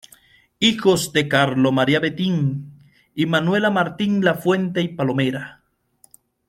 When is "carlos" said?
1.27-1.71